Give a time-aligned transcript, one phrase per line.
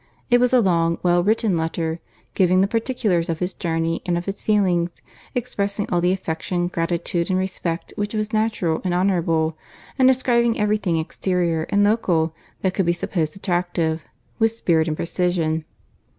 [0.31, 1.99] It was a long, well written letter,
[2.33, 4.93] giving the particulars of his journey and of his feelings,
[5.35, 9.55] expressing all the affection, gratitude, and respect which was natural and honourable,
[9.99, 12.33] and describing every thing exterior and local
[12.63, 14.01] that could be supposed attractive,
[14.39, 15.65] with spirit and precision.